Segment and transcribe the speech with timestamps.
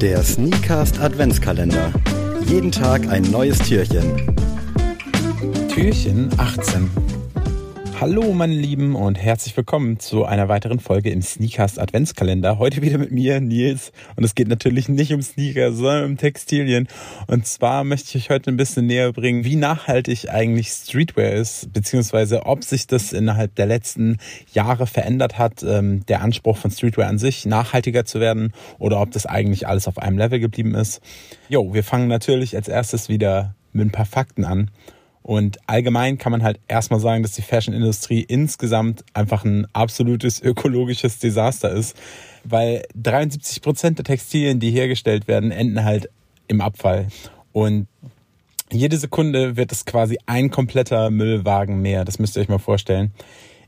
[0.00, 1.92] Der Sneakast Adventskalender.
[2.46, 4.36] Jeden Tag ein neues Türchen.
[5.68, 7.17] Türchen 18.
[8.00, 12.56] Hallo meine Lieben und herzlich willkommen zu einer weiteren Folge im Sneakers Adventskalender.
[12.60, 13.90] Heute wieder mit mir, Nils.
[14.14, 16.86] Und es geht natürlich nicht um Sneaker, sondern um Textilien.
[17.26, 21.72] Und zwar möchte ich euch heute ein bisschen näher bringen, wie nachhaltig eigentlich Streetwear ist,
[21.72, 24.18] beziehungsweise ob sich das innerhalb der letzten
[24.52, 29.10] Jahre verändert hat, ähm, der Anspruch von Streetwear an sich, nachhaltiger zu werden, oder ob
[29.10, 31.00] das eigentlich alles auf einem Level geblieben ist.
[31.48, 34.70] Jo, wir fangen natürlich als erstes wieder mit ein paar Fakten an.
[35.28, 41.18] Und allgemein kann man halt erstmal sagen, dass die Fashion-Industrie insgesamt einfach ein absolutes ökologisches
[41.18, 41.94] Desaster ist,
[42.44, 46.08] weil 73 Prozent der Textilien, die hergestellt werden, enden halt
[46.46, 47.08] im Abfall.
[47.52, 47.88] Und
[48.72, 52.06] jede Sekunde wird es quasi ein kompletter Müllwagen mehr.
[52.06, 53.12] Das müsst ihr euch mal vorstellen.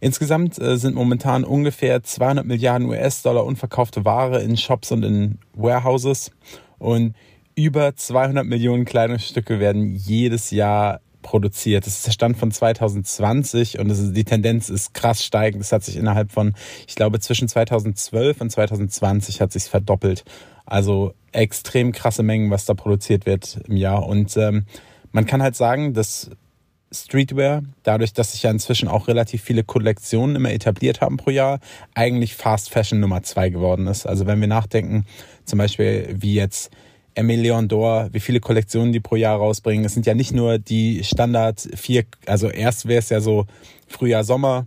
[0.01, 6.31] Insgesamt äh, sind momentan ungefähr 200 Milliarden US-Dollar unverkaufte Ware in Shops und in Warehouses.
[6.79, 7.15] Und
[7.55, 11.87] über 200 Millionen Kleidungsstücke werden jedes Jahr produziert.
[11.87, 15.63] Das ist der Stand von 2020 und ist, die Tendenz ist krass steigend.
[15.63, 16.55] Das hat sich innerhalb von,
[16.87, 20.25] ich glaube, zwischen 2012 und 2020 hat sich verdoppelt.
[20.67, 24.07] Also extrem krasse Mengen, was da produziert wird im Jahr.
[24.07, 24.67] Und ähm,
[25.13, 26.31] man kann halt sagen, dass
[26.93, 31.61] Streetwear, dadurch, dass sich ja inzwischen auch relativ viele Kollektionen immer etabliert haben pro Jahr,
[31.95, 34.07] eigentlich Fast Fashion Nummer zwei geworden ist.
[34.07, 35.05] Also wenn wir nachdenken,
[35.45, 36.71] zum Beispiel wie jetzt
[37.15, 39.85] Emilion Dor, wie viele Kollektionen die pro Jahr rausbringen.
[39.85, 43.47] Es sind ja nicht nur die Standard vier, also erst wäre es ja so
[43.89, 44.67] Frühjahr, Sommer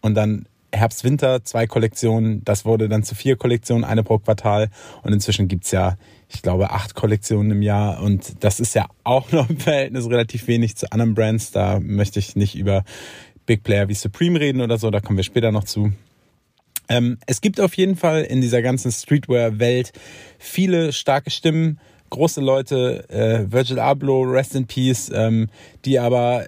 [0.00, 2.44] und dann Herbst, Winter, zwei Kollektionen.
[2.44, 4.70] Das wurde dann zu vier Kollektionen, eine pro Quartal.
[5.02, 5.96] Und inzwischen gibt's ja,
[6.28, 8.02] ich glaube, acht Kollektionen im Jahr.
[8.02, 11.52] Und das ist ja auch noch im Verhältnis relativ wenig zu anderen Brands.
[11.52, 12.84] Da möchte ich nicht über
[13.46, 14.90] Big Player wie Supreme reden oder so.
[14.90, 15.92] Da kommen wir später noch zu.
[16.88, 19.92] Ähm, es gibt auf jeden Fall in dieser ganzen Streetwear-Welt
[20.38, 21.78] viele starke Stimmen,
[22.10, 25.48] große Leute, äh, Virgil Abloh, Rest in Peace, ähm,
[25.84, 26.46] die aber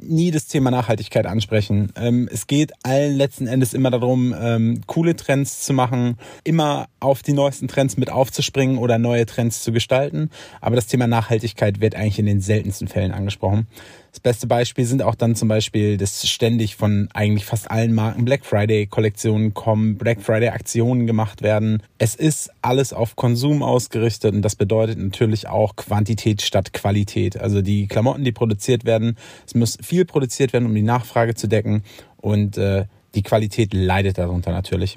[0.00, 1.92] nie das Thema Nachhaltigkeit ansprechen.
[1.96, 7.22] Ähm, es geht allen letzten Endes immer darum, ähm, coole Trends zu machen, immer auf
[7.22, 10.30] die neuesten Trends mit aufzuspringen oder neue Trends zu gestalten.
[10.60, 13.66] Aber das Thema Nachhaltigkeit wird eigentlich in den seltensten Fällen angesprochen.
[14.14, 18.24] Das beste Beispiel sind auch dann zum Beispiel, dass ständig von eigentlich fast allen Marken
[18.24, 21.82] Black Friday Kollektionen kommen, Black Friday Aktionen gemacht werden.
[21.98, 27.40] Es ist alles auf Konsum ausgerichtet und das bedeutet natürlich auch Quantität statt Qualität.
[27.40, 29.16] Also die Klamotten, die produziert werden,
[29.48, 31.82] es muss viel produziert werden, um die Nachfrage zu decken
[32.16, 32.84] und äh,
[33.16, 34.96] die Qualität leidet darunter natürlich.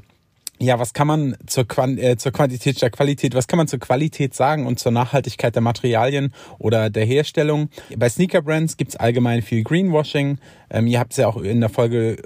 [0.59, 3.79] Ja, was kann man zur, Quant äh, zur Quantität der Qualität, was kann man zur
[3.79, 7.69] Qualität sagen und zur Nachhaltigkeit der Materialien oder der Herstellung?
[7.95, 10.39] Bei Sneaker Brands gibt's allgemein viel Greenwashing.
[10.71, 12.17] Ähm, ihr habt es ja auch in der Folge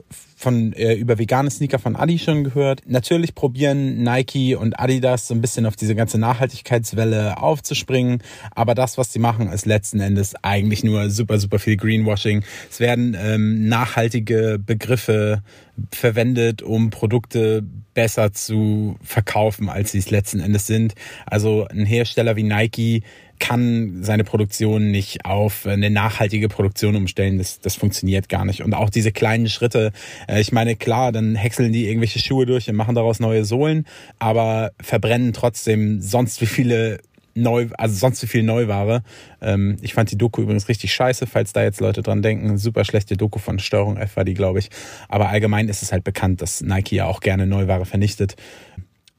[0.41, 2.81] von äh, über vegane Sneaker von Adi schon gehört.
[2.85, 8.21] Natürlich probieren Nike und Adidas so ein bisschen auf diese ganze Nachhaltigkeitswelle aufzuspringen,
[8.55, 12.43] aber das, was sie machen, ist letzten Endes eigentlich nur super, super viel Greenwashing.
[12.69, 15.43] Es werden ähm, nachhaltige Begriffe
[15.91, 17.63] verwendet, um Produkte
[17.93, 20.95] besser zu verkaufen, als sie es letzten Endes sind.
[21.25, 23.03] Also ein Hersteller wie Nike
[23.41, 27.39] kann seine Produktion nicht auf eine nachhaltige Produktion umstellen.
[27.39, 28.61] Das, das funktioniert gar nicht.
[28.61, 29.91] Und auch diese kleinen Schritte,
[30.29, 33.85] äh, ich meine, klar, dann häckseln die irgendwelche Schuhe durch und machen daraus neue Sohlen,
[34.19, 36.99] aber verbrennen trotzdem sonst wie viele
[37.33, 39.01] neu, also sonst wie viel Neuware.
[39.41, 42.59] Ähm, ich fand die Doku übrigens richtig scheiße, falls da jetzt Leute dran denken.
[42.59, 44.69] Super schlechte Doku von Steuerung F war die, glaube ich.
[45.09, 48.35] Aber allgemein ist es halt bekannt, dass Nike ja auch gerne Neuware vernichtet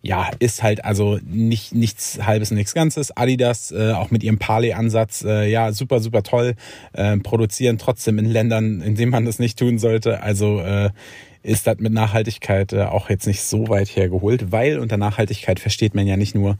[0.02, 3.16] ja, ist halt also nicht nichts halbes und nichts Ganzes.
[3.16, 6.54] Adidas, äh, auch mit ihrem Parley-Ansatz, äh, ja, super, super toll,
[6.92, 10.20] äh, produzieren trotzdem in Ländern, in denen man das nicht tun sollte.
[10.22, 10.90] Also äh,
[11.44, 15.94] ist das mit Nachhaltigkeit äh, auch jetzt nicht so weit hergeholt, weil unter Nachhaltigkeit versteht
[15.94, 16.56] man ja nicht nur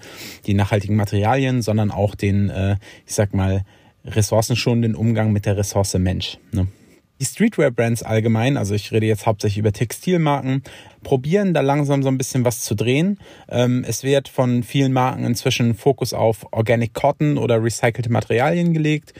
[0.46, 2.76] die nachhaltigen Materialien, sondern auch den, äh,
[3.06, 3.64] ich sag mal,
[4.04, 6.38] ressourcenschonenden Umgang mit der Ressource Mensch.
[6.52, 6.66] Ne?
[7.22, 10.64] Die Streetwear-Brands allgemein, also ich rede jetzt hauptsächlich über Textilmarken,
[11.04, 13.20] probieren da langsam so ein bisschen was zu drehen.
[13.48, 19.14] Ähm, es wird von vielen Marken inzwischen Fokus auf Organic Cotton oder recycelte Materialien gelegt.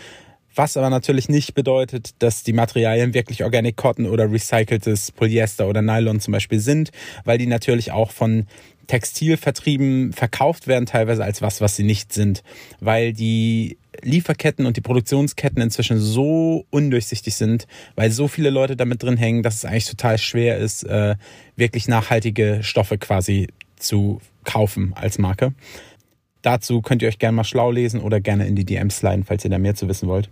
[0.53, 5.81] Was aber natürlich nicht bedeutet, dass die Materialien wirklich Organic Cotton oder recyceltes Polyester oder
[5.81, 6.91] Nylon zum Beispiel sind,
[7.25, 8.49] weil die natürlich auch von
[8.87, 12.43] Textilvertrieben verkauft werden, teilweise als was, was sie nicht sind,
[12.81, 19.02] weil die Lieferketten und die Produktionsketten inzwischen so undurchsichtig sind, weil so viele Leute damit
[19.02, 21.17] drin hängen, dass es eigentlich total schwer ist, äh,
[21.56, 25.52] wirklich nachhaltige Stoffe quasi zu kaufen als Marke.
[26.40, 29.44] Dazu könnt ihr euch gerne mal schlau lesen oder gerne in die DMs sliden, falls
[29.44, 30.29] ihr da mehr zu wissen wollt.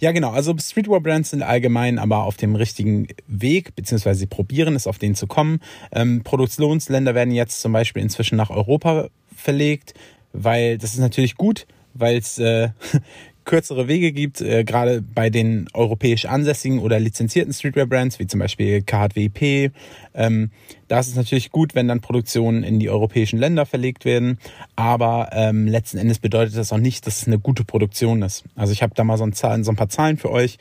[0.00, 0.30] Ja, genau.
[0.30, 5.14] Also Streetwear-Brands sind allgemein aber auf dem richtigen Weg, beziehungsweise sie probieren es, auf den
[5.14, 5.60] zu kommen.
[5.92, 9.94] Ähm, Produktionsländer werden jetzt zum Beispiel inzwischen nach Europa verlegt,
[10.32, 12.70] weil das ist natürlich gut, weil es äh,
[13.46, 18.82] kürzere Wege gibt, äh, gerade bei den europäisch ansässigen oder lizenzierten Streetwear-Brands, wie zum Beispiel
[18.82, 19.70] KHWP.
[20.14, 20.50] Ähm,
[20.88, 24.38] da ist es natürlich gut, wenn dann Produktionen in die europäischen Länder verlegt werden,
[24.74, 28.44] aber ähm, letzten Endes bedeutet das auch nicht, dass es eine gute Produktion ist.
[28.54, 30.58] Also ich habe da mal so ein, Zahlen, so ein paar Zahlen für euch.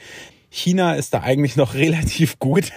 [0.52, 2.72] China ist da eigentlich noch relativ gut,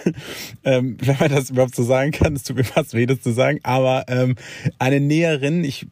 [0.65, 2.35] ähm, wenn man das überhaupt so sagen kann.
[2.35, 3.59] Es tut mir fast weh, das zu sagen.
[3.63, 4.35] Aber ähm,
[4.79, 5.87] eine Näherin, ich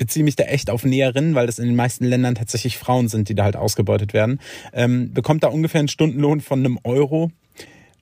[0.00, 3.28] beziehe mich da echt auf Näherinnen, weil das in den meisten Ländern tatsächlich Frauen sind,
[3.28, 4.40] die da halt ausgebeutet werden,
[4.72, 7.30] ähm, bekommt da ungefähr einen Stundenlohn von einem Euro.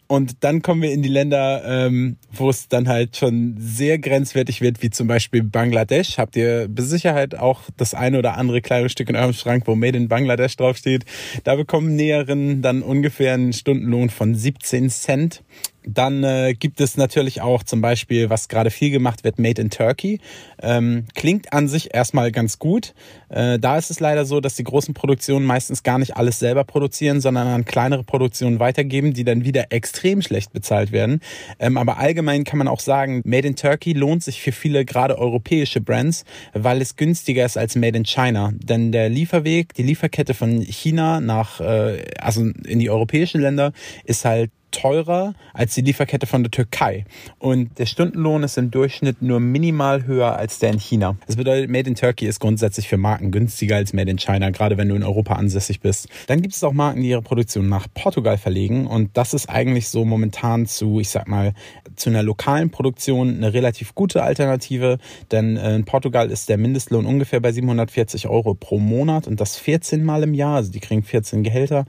[0.06, 4.60] Und dann kommen wir in die Länder, ähm, wo es dann halt schon sehr grenzwertig
[4.60, 6.18] wird, wie zum Beispiel Bangladesch.
[6.18, 9.98] Habt ihr mit Sicherheit auch das eine oder andere Kleidungsstück in eurem Schrank, wo Made
[9.98, 11.04] in Bangladesch draufsteht.
[11.42, 15.42] Da bekommen Näherinnen dann ungefähr einen Stundenlohn von 17 Cent.
[15.88, 19.70] Dann äh, gibt es natürlich auch zum Beispiel, was gerade viel gemacht wird, Made in
[19.70, 20.20] Turkey.
[20.60, 22.94] Ähm, klingt an sich erstmal ganz gut.
[23.30, 26.64] Äh, da ist es leider so, dass die großen Produktionen meistens gar nicht alles selber
[26.64, 31.20] produzieren, sondern an kleinere Produktionen weitergeben, die dann wieder extrem schlecht bezahlt werden.
[31.58, 35.18] Ähm, aber allgemein kann man auch sagen, Made in Turkey lohnt sich für viele gerade
[35.18, 38.52] europäische Brands, weil es günstiger ist als Made in China.
[38.54, 43.72] Denn der Lieferweg, die Lieferkette von China nach, äh, also in die europäischen Länder,
[44.04, 47.04] ist halt teurer als die Lieferkette von der Türkei.
[47.38, 51.16] Und der Stundenlohn ist im Durchschnitt nur minimal höher als der in China.
[51.26, 54.76] Das bedeutet, Made in Turkey ist grundsätzlich für Marken günstiger als Made in China, gerade
[54.76, 56.08] wenn du in Europa ansässig bist.
[56.26, 58.86] Dann gibt es auch Marken, die ihre Produktion nach Portugal verlegen.
[58.86, 61.54] Und das ist eigentlich so momentan zu, ich sag mal,
[61.96, 64.98] zu einer lokalen Produktion eine relativ gute Alternative.
[65.30, 69.56] Denn äh, in Portugal ist der Mindestlohn ungefähr bei 740 Euro pro Monat und das
[69.56, 70.56] 14 Mal im Jahr.
[70.56, 71.86] Also die kriegen 14 Gehälter.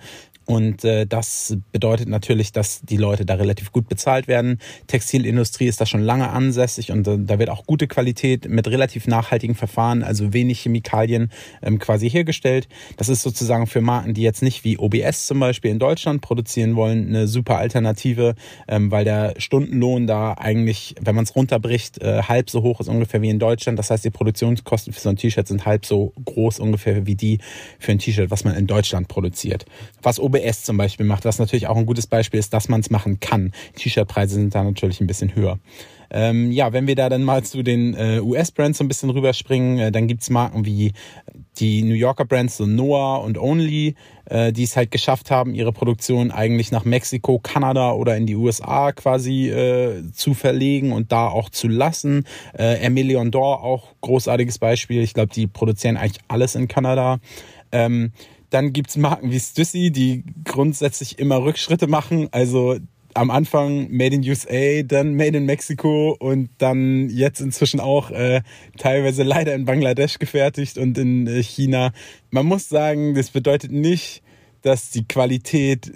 [0.49, 4.57] Und äh, das bedeutet natürlich, dass die Leute da relativ gut bezahlt werden.
[4.87, 9.05] Textilindustrie ist da schon lange ansässig und äh, da wird auch gute Qualität mit relativ
[9.05, 11.31] nachhaltigen Verfahren, also wenig Chemikalien
[11.61, 12.67] ähm, quasi hergestellt.
[12.97, 16.75] Das ist sozusagen für Marken, die jetzt nicht wie OBS zum Beispiel in Deutschland produzieren
[16.75, 18.33] wollen, eine super Alternative,
[18.67, 22.87] ähm, weil der Stundenlohn da eigentlich, wenn man es runterbricht, äh, halb so hoch ist
[22.87, 23.77] ungefähr wie in Deutschland.
[23.77, 27.37] Das heißt, die Produktionskosten für so ein T-Shirt sind halb so groß ungefähr wie die
[27.77, 29.65] für ein T-Shirt, was man in Deutschland produziert.
[30.01, 32.81] Was OBS OBS zum Beispiel macht, was natürlich auch ein gutes Beispiel ist, dass man
[32.81, 33.51] es machen kann.
[33.75, 35.59] T-Shirt-Preise sind da natürlich ein bisschen höher.
[36.11, 39.77] Ähm, ja, wenn wir da dann mal zu den äh, US-Brands so ein bisschen rüberspringen,
[39.77, 40.93] äh, dann gibt's Marken wie
[41.59, 43.95] die New Yorker Brands, so Noah und Only,
[44.25, 48.35] äh, die es halt geschafft haben, ihre Produktion eigentlich nach Mexiko, Kanada oder in die
[48.35, 52.25] USA quasi äh, zu verlegen und da auch zu lassen.
[52.57, 55.03] Äh, Emilion Dor, auch großartiges Beispiel.
[55.03, 57.19] Ich glaube, die produzieren eigentlich alles in Kanada.
[57.71, 58.13] Ähm,
[58.49, 62.29] dann gibt's Marken wie Stussy, die grundsätzlich immer Rückschritte machen.
[62.31, 62.77] Also
[63.13, 68.41] am Anfang Made in USA, dann Made in Mexico und dann jetzt inzwischen auch äh,
[68.77, 71.91] teilweise leider in Bangladesch gefertigt und in äh, China.
[72.31, 74.21] Man muss sagen, das bedeutet nicht,
[74.61, 75.91] dass die Qualität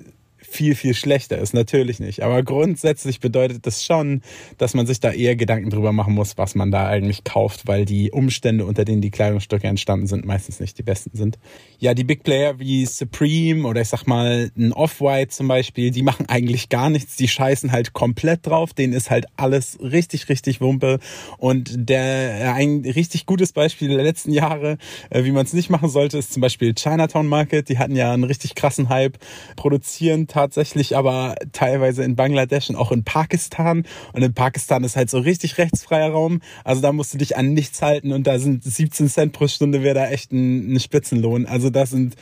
[0.54, 1.54] viel, viel schlechter ist.
[1.54, 2.24] Natürlich nicht.
[2.24, 4.22] Aber grundsätzlich bedeutet das schon,
[4.58, 7.86] dass man sich da eher Gedanken drüber machen muss, was man da eigentlich kauft, weil
[7.86, 11.38] die Umstände, unter denen die Kleidungsstücke entstanden sind, meistens nicht die besten sind.
[11.80, 16.04] Ja, die Big Player wie Supreme oder ich sag mal ein Off-White zum Beispiel, die
[16.04, 17.16] machen eigentlich gar nichts.
[17.16, 18.74] Die scheißen halt komplett drauf.
[18.74, 21.00] Denen ist halt alles richtig, richtig Wumpe.
[21.38, 24.78] Und der ein richtig gutes Beispiel der letzten Jahre,
[25.10, 27.70] äh, wie man es nicht machen sollte, ist zum Beispiel Chinatown Market.
[27.70, 29.18] Die hatten ja einen richtig krassen Hype,
[29.56, 33.86] produzieren tatsächlich aber teilweise in Bangladesch und auch in Pakistan.
[34.12, 36.42] Und in Pakistan ist halt so richtig rechtsfreier Raum.
[36.64, 39.84] Also da musst du dich an nichts halten und da sind 17 Cent pro Stunde
[39.84, 41.46] wäre da echt ein, ein Spitzenlohn.
[41.46, 42.16] Also das sind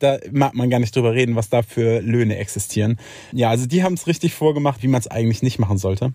[0.00, 2.98] da mag man gar nicht drüber reden, was da für Löhne existieren.
[3.32, 6.14] Ja, also die haben es richtig vorgemacht, wie man es eigentlich nicht machen sollte.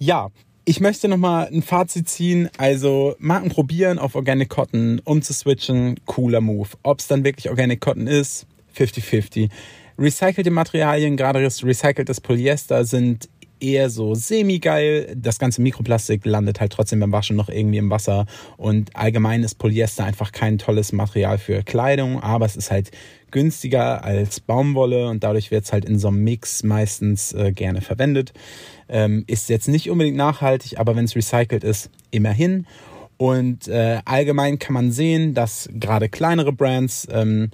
[0.00, 0.30] Ja,
[0.64, 2.50] ich möchte nochmal ein Fazit ziehen.
[2.58, 6.70] Also Marken probieren, auf Organic Cotton umzuswitchen, cooler Move.
[6.82, 9.50] Ob es dann wirklich Organic Cotton ist, 50-50.
[9.98, 13.28] Recycelte Materialien, gerade recyceltes Polyester, sind
[13.60, 15.14] eher so semi-geil.
[15.16, 18.26] Das ganze Mikroplastik landet halt trotzdem beim Waschen noch irgendwie im Wasser.
[18.56, 22.90] Und allgemein ist Polyester einfach kein tolles Material für Kleidung, aber es ist halt
[23.30, 27.80] günstiger als Baumwolle und dadurch wird es halt in so einem Mix meistens äh, gerne
[27.80, 28.32] verwendet.
[28.88, 32.66] Ähm, ist jetzt nicht unbedingt nachhaltig, aber wenn es recycelt ist, immerhin.
[33.16, 37.50] Und äh, allgemein kann man sehen, dass gerade kleinere Brands ähm,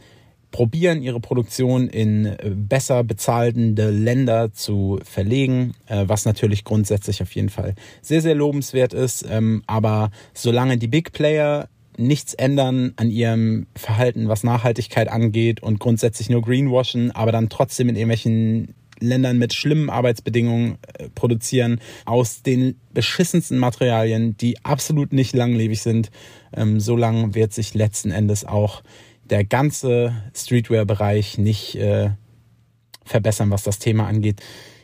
[0.50, 7.35] probieren, ihre Produktion in äh, besser bezahlende Länder zu verlegen, äh, was natürlich grundsätzlich auf
[7.35, 9.25] jeden Fall sehr, sehr lobenswert ist.
[9.28, 15.78] Ähm, aber solange die Big Player nichts ändern an ihrem Verhalten, was Nachhaltigkeit angeht und
[15.78, 22.42] grundsätzlich nur greenwashen, aber dann trotzdem in irgendwelchen Ländern mit schlimmen Arbeitsbedingungen äh, produzieren, aus
[22.42, 26.11] den beschissensten Materialien, die absolut nicht langlebig sind.
[26.54, 28.83] Ähm, so lang wird sich letzten Endes auch
[29.30, 32.10] der ganze Streetwear-Bereich nicht äh,
[33.04, 34.40] verbessern, was das Thema angeht.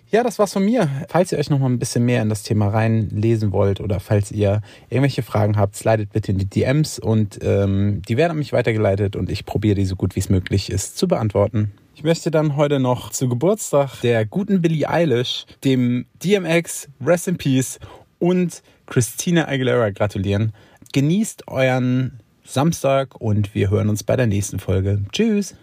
[0.08, 0.88] Ja, das war's von mir.
[1.08, 4.30] Falls ihr euch noch mal ein bisschen mehr in das Thema reinlesen wollt oder falls
[4.30, 8.52] ihr irgendwelche Fragen habt, slidet bitte in die DMs und ähm, die werden an mich
[8.52, 11.72] weitergeleitet und ich probiere die so gut wie es möglich ist zu beantworten.
[11.96, 17.36] Ich möchte dann heute noch zu Geburtstag der guten Billie Eilish, dem DMX, Rest in
[17.36, 17.80] Peace
[18.20, 20.52] und Christina Aguilera gratulieren.
[20.92, 25.02] Genießt euren Samstag und wir hören uns bei der nächsten Folge.
[25.12, 25.54] Tschüss!